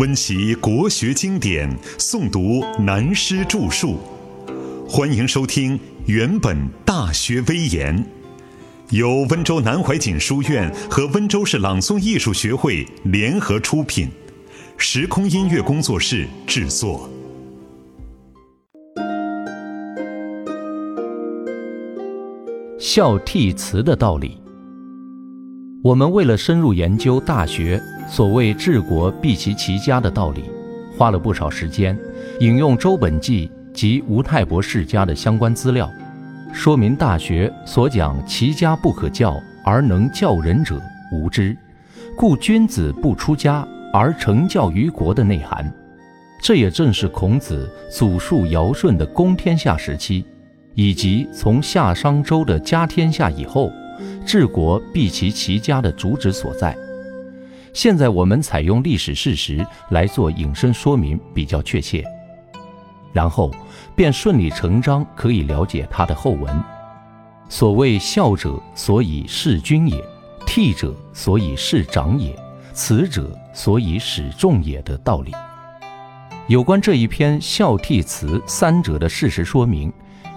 [0.00, 3.98] 温习国学经典，诵读南师著述。
[4.88, 6.56] 欢迎收听《原本
[6.86, 7.94] 大学威严》，
[8.96, 14.08] 由温州南怀瑾书院和温州市朗诵艺术学会联合出品，
[14.78, 17.06] 时空音乐工作室制作。
[22.78, 24.40] 孝悌慈的道理。
[25.82, 27.78] 我们为了深入研究《大学》
[28.10, 30.42] 所谓治国必齐其家的道理，
[30.98, 31.96] 花了不少时间，
[32.40, 35.88] 引用周本纪及吴太伯世家的相关资料，
[36.52, 41.56] 说明《大学》所讲“齐家不可教而能教人者，无知，
[42.16, 45.72] 故君子不出家而成教于国”的内涵。
[46.42, 50.24] 这也正是孔子祖述尧舜的公天下时期，
[50.74, 53.70] 以及从夏商周的家天下以后。
[54.24, 56.76] 治国必齐其家的主旨所在。
[57.72, 62.04] 现在我们采用历史事实来做引申说明比较确切，
[63.12, 63.50] 然后
[63.94, 66.62] 便顺理成章可以了解它的后文。
[67.48, 69.96] 所谓孝者，所以事君也；
[70.46, 72.32] 悌者，所以事长也；
[72.72, 75.32] 慈者，所以使众也的道理。
[76.48, 79.92] 有关这一篇孝悌慈三者的事实说明。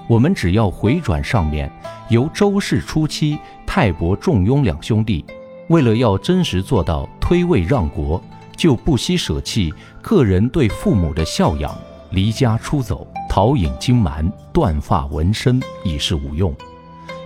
[0.09, 1.71] 我们只要回转上面，
[2.09, 5.23] 由周氏初期泰伯仲雍两兄弟，
[5.69, 8.21] 为了要真实做到推位让国，
[8.53, 11.73] 就不惜舍弃个人对父母的孝养，
[12.11, 16.53] 离家出走，陶饮金蛮，断发纹身，以示无用。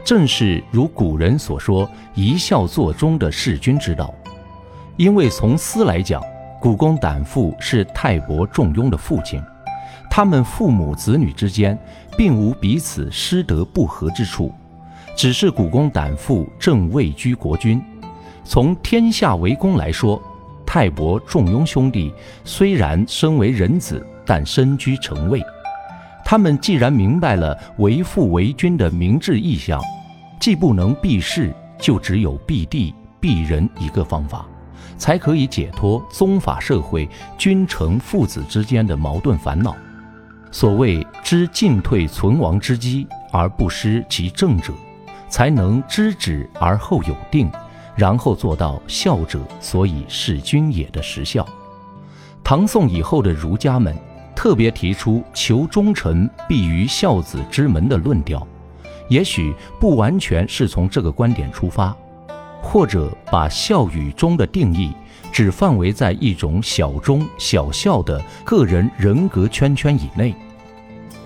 [0.06, 4.14] 正是如古人所说“一孝作忠”的弑君之道。
[4.98, 6.22] 因为从私来讲，
[6.62, 9.42] 古公胆父是泰伯仲雍的父亲。
[10.12, 11.76] 他们父母子女之间，
[12.16, 14.54] 并无彼此师德不合之处，
[15.16, 17.82] 只是古公胆父正位居国君。
[18.48, 20.22] 从天下为公来说，
[20.66, 22.14] 泰伯仲雍兄弟
[22.46, 25.44] 虽然身为人子，但身居臣位。
[26.24, 29.82] 他们既然明白了为父为君的明智意向，
[30.40, 34.46] 既不能避世，就只有避地避人一个方法，
[34.98, 37.08] 才可以解脱宗法社会
[37.38, 39.76] 君臣父子之间的矛盾烦恼。
[40.52, 44.72] 所谓知进退存亡之机而不失其正者，
[45.28, 47.52] 才能知止而后有定，
[47.98, 51.46] 然后做到孝者所以事君也的实效。
[52.44, 53.94] 唐宋以后的儒家们
[54.34, 58.48] 特别提出求忠臣必于孝子之门的论调，
[59.10, 61.94] 也许不完全是从这个观点出发，
[62.62, 64.94] 或者把孝与忠的定义。
[65.30, 70.34] 只范围在一种小忠小孝的个人人格圈圈以内。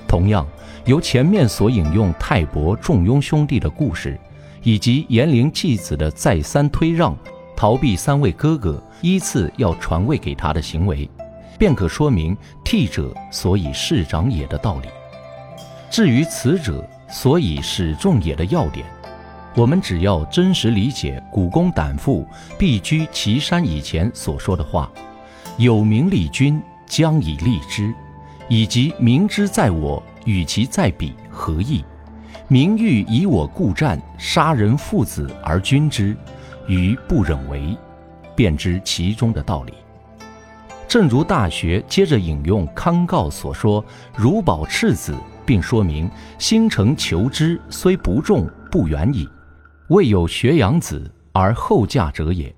[0.06, 0.46] 同样，
[0.86, 4.20] 由前面所引用泰伯仲雍兄弟的故事，
[4.64, 7.16] 以及颜陵继子的再三推让，
[7.56, 11.10] 逃避三位哥哥依次要传位给他的行为，
[11.58, 14.88] 便可说明悌者所以事长也的道理。
[15.90, 18.86] 至于慈者所以使众也的要点。
[19.54, 22.26] 我们只要真实理解古公胆父
[22.58, 24.90] 避居岐山以前所说的话
[25.60, 27.94] ，“有名立君，将以立之”，
[28.48, 31.84] 以及“明之在我，与其在彼，何异？
[32.52, 36.14] 明欲以我故战，杀人父子而君之，
[36.68, 37.78] 余不忍为”，
[38.36, 39.72] 便知其中的道理。
[40.86, 43.82] 正如《大学》接着引用康诰所说
[44.18, 45.16] ：“如保赤子”，
[45.48, 49.26] 并说明“心诚求之，虽不重，不远矣。”
[49.88, 52.54] 未有学养子而后嫁者也。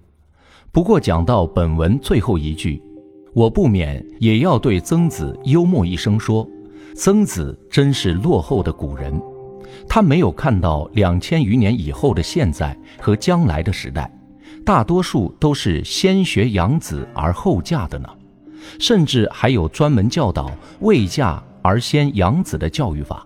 [0.71, 2.81] 不过讲到本文最后一句，
[3.35, 6.49] 我不免也要对曾子幽默一声说：
[6.95, 9.21] 曾子真是落后的古人，
[9.87, 14.11] 他没有看到两千余年以后的现在和将来的时代，
[14.65, 18.09] 大多数都是先学养子而后嫁的呢，
[18.79, 23.25] 甚至还有专门教导未嫁而先养子的教育法。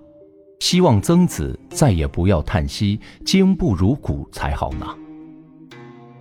[0.59, 4.87] 希望曾子再也不要叹息今不如古才好呢。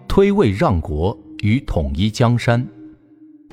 [0.07, 2.67] 推位让国与统一江山，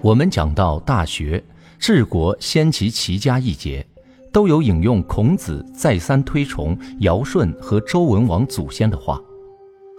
[0.01, 1.37] 我们讲到《大学》
[1.79, 3.85] 治国先齐齐家一节，
[4.33, 9.21] 都有引用孔子再三推崇尧舜和周文王祖先的话，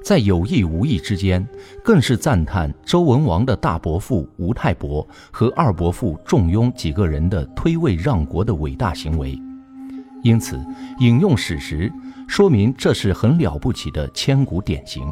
[0.02, 1.46] 在有意无意之间，
[1.84, 9.40] 更是赞叹周文王的大伯父吴太伯和二伯父仲雍几个人的推位让国的伟大行为。
[10.24, 10.58] 因此，
[10.98, 11.92] 引用史实，
[12.26, 15.04] 说明这是很了不起的千古典型。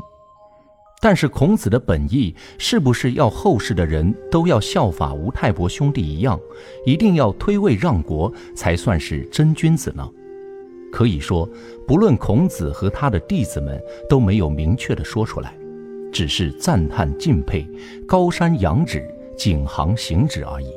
[1.04, 6.38] 但是，孔子的本意是不是要后世的人都要效法吴太伯兄弟一样，
[6.86, 10.08] 一定要推位让国才算是真君子呢？
[10.92, 11.48] 可以说，
[11.88, 15.52] 不论孔子和他的弟子们都没有明确的说出来，
[16.12, 17.66] 只是赞叹敬佩，
[18.06, 19.04] 高山仰止，
[19.36, 20.68] 景行行止而已。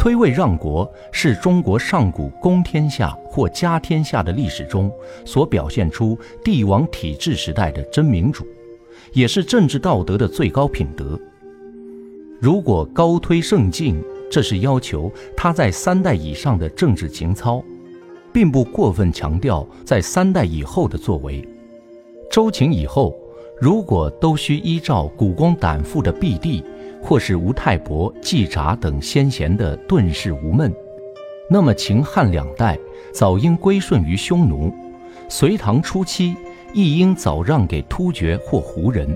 [0.00, 4.90] 推位让国是中国上古公天下或家天下的历史中
[5.24, 8.44] 所表现出帝王体制时代的真民主，
[9.16, 11.18] 也是政治道德的最高品德。
[12.38, 17.64] 如果高推圣敬，这是要求他在三代以上的政治情操，
[18.30, 21.42] 并不过分强调在三代以后的作为。
[22.30, 23.16] 周秦以后，
[23.58, 26.62] 如果都需依照古公胆父的避地。
[27.02, 30.74] 或是吴太伯、季札等先贤的遁世无闷，
[31.48, 32.76] 那么秦汉两代
[33.12, 34.72] 早应归顺于匈奴；
[35.28, 36.34] 隋唐初期
[36.72, 39.08] 亦应早让给突厥或胡人。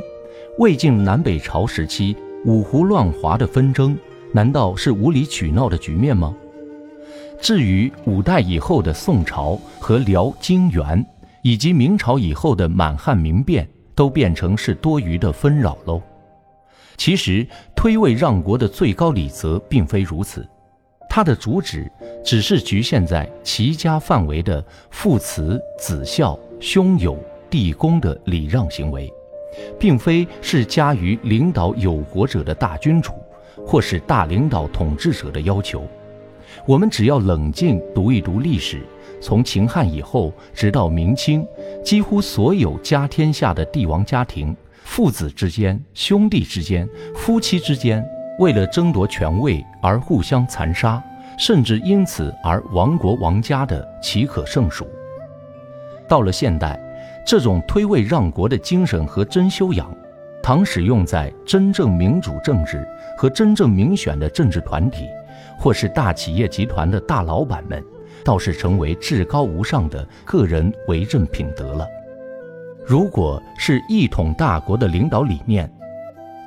[0.59, 3.97] 魏晋南北朝时期五胡乱华的纷争，
[4.33, 6.35] 难道是无理取闹的局面吗？
[7.41, 11.05] 至于五代以后的宋朝和辽、金、元，
[11.43, 16.03] 以及明朝以后的满汉民变，都变成是多余的纷扰喽。
[16.99, 20.47] 其实，推位让国的最高礼则并非如此，
[21.09, 21.91] 它的主旨
[22.23, 27.19] 只是局限在齐家范围的父慈子孝兄友
[27.51, 29.13] 地公的礼让行为，
[29.79, 33.13] 并非是加于领导有国者的大君主，
[33.67, 35.83] 或是大领导统治者的要求。
[36.67, 38.83] 我们只要冷静读一读历史，
[39.21, 41.47] 从秦汉以后直到明清，
[41.85, 44.57] 几乎所有家天下的帝王家庭。
[44.83, 48.05] 父子之间、兄弟之间、夫妻之间，
[48.41, 51.03] 为了争夺权位而互相残杀，
[51.39, 54.87] 甚至因此而亡国亡家的，岂可胜数？
[56.09, 56.81] 到了现代，
[57.31, 59.89] 这种推位让国的精神和真修养，
[60.43, 62.85] 倘使用在真正民主政治
[63.17, 65.07] 和真正民选的政治团体，
[65.57, 67.81] 或是大企业集团的大老板们，
[68.25, 71.87] 倒是成为至高无上的个人为政品德了。
[72.85, 75.73] 如果是一统大国的领导理念，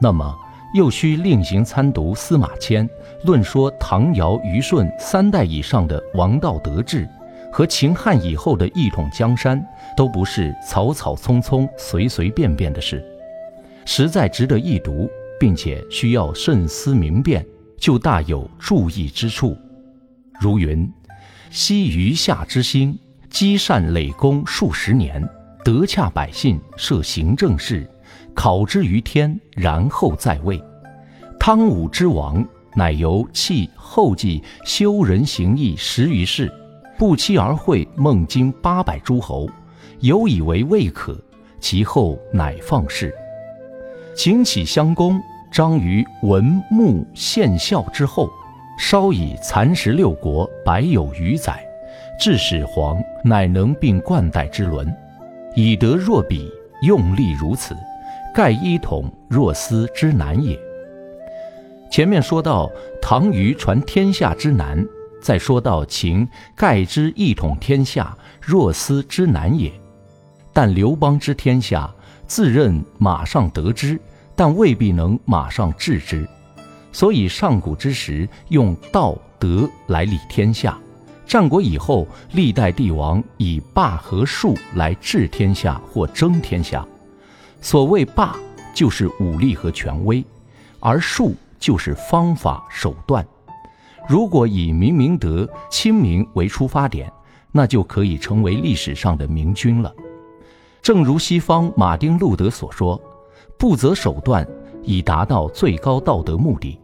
[0.01, 0.35] 那么
[0.75, 2.85] 又需另行参读司马迁
[3.23, 7.07] 论说唐尧虞舜三代以上的王道德治，
[7.53, 9.63] 和秦汉以后的一统江山，
[9.95, 13.05] 都不是草草匆匆、随随便便的事，
[13.85, 15.07] 实在值得一读，
[15.39, 17.45] 并且需要慎思明辨，
[17.77, 19.55] 就大有注意之处。
[20.41, 20.91] 如云：
[21.51, 22.97] 惜余下之心，
[23.29, 25.23] 积善累功数十年。
[25.63, 27.87] 得洽百姓，设行政事，
[28.33, 30.59] 考之于天，然后在位。
[31.39, 32.43] 汤武之王，
[32.75, 36.51] 乃由弃后继修仁行义十余世，
[36.97, 39.49] 不期而会孟津八百诸侯，
[39.99, 41.17] 犹以为未可，
[41.59, 43.13] 其后乃放肆。
[44.15, 45.19] 秦起襄公，
[45.51, 48.29] 张于文穆献孝之后，
[48.77, 51.59] 稍以蚕食六国，百有余载，
[52.19, 54.93] 至始皇，乃能并冠带之伦。
[55.55, 56.51] 以德若彼，
[56.83, 57.75] 用力如此，
[58.33, 60.57] 盖一统若斯之难也。
[61.91, 64.83] 前面说到唐虞传天下之难，
[65.23, 69.71] 再说到秦盖之一统天下若斯之难也。
[70.51, 71.89] 但刘邦之天下，
[72.27, 73.97] 自认马上得之，
[74.35, 76.27] 但未必能马上治之。
[76.91, 80.77] 所以上古之时，用道德来理天下。
[81.25, 86.85] 战国以后，历代帝王以霸和术来治天下或争天下。
[87.61, 88.35] 所谓霸，
[88.75, 90.21] 就是武力和权威；
[90.81, 93.25] 而术就是方法手段。
[94.07, 97.11] 如果以明明德、亲民为出发点，
[97.51, 99.93] 那就可以成为历史上的明君了。
[100.81, 103.01] 正如西方马丁·路德所说
[103.57, 104.45] ：“不择手段，
[104.81, 106.79] 以达到最高道德目的。”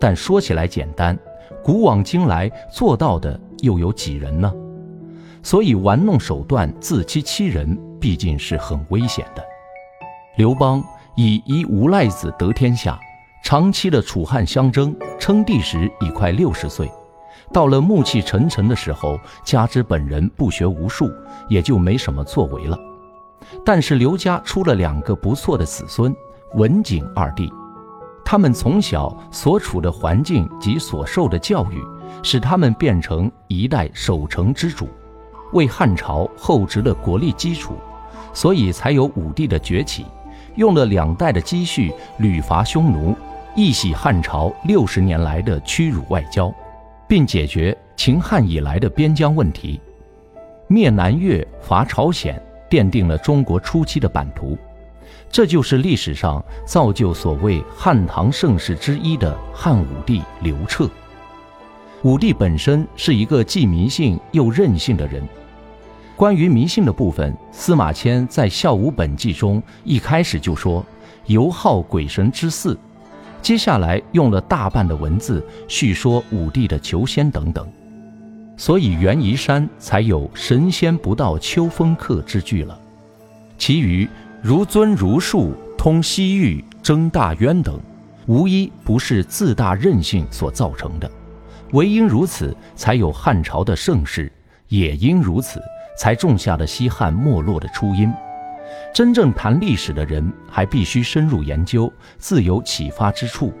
[0.00, 1.18] 但说起来简单，
[1.62, 3.38] 古往今来做到的。
[3.62, 4.52] 又有几人呢？
[5.42, 9.42] 所以玩弄手段、自欺欺人，毕竟是很危险的。
[10.36, 10.84] 刘邦
[11.16, 13.00] 以一无赖子得天下，
[13.42, 16.90] 长期的楚汉相争，称帝时已快六十岁。
[17.52, 21.10] 到了暮气沉沉的时候，加之本人不学无术，
[21.48, 22.78] 也就没什么作为了。
[23.64, 26.14] 但是刘家出了两个不错的子孙，
[26.54, 27.52] 文景二弟。
[28.24, 31.82] 他们从小所处的环境及所受的教育。
[32.22, 34.88] 使他们变成一代守成之主，
[35.52, 37.74] 为汉朝厚植了国力基础，
[38.32, 40.06] 所以才有武帝的崛起。
[40.56, 43.14] 用了两代的积蓄，屡伐匈奴，
[43.54, 46.52] 一洗汉朝六十年来的屈辱外交，
[47.08, 49.80] 并解决秦汉以来的边疆问题，
[50.66, 54.58] 灭南越，伐朝鲜，奠定了中国初期的版图。
[55.30, 60.88] 这就是历史上造就所谓汉唐盛世之一的汉武帝刘彻。
[62.02, 65.22] 武帝本身是一个既迷信又任性的人。
[66.16, 70.82] 关于迷信的部分，司马迁在《孝武本纪》中一开始就说
[71.28, 72.76] ：“尤好鬼神之祀，
[73.42, 77.70] 接下来用了大半的文字叙说武帝的求仙等等，
[78.56, 82.80] 所以袁夷山才有“神仙不到秋风客”之句了。
[83.58, 84.08] 其余
[84.40, 87.78] 如尊儒术、通西域、争大渊等，
[88.24, 91.10] 无一不是自大任性所造成的。
[91.72, 94.30] 唯因如此，才有汉朝的盛世；
[94.68, 95.60] 也因如此，
[95.96, 98.12] 才种下了西汉没落的初因。
[98.94, 103.52] 真正谈历史的人，还必须深入研究，自有启发之处，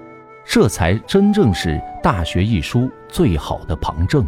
[0.44, 1.70] 这才真正是
[2.02, 4.26] 《大学》一书最好的旁证。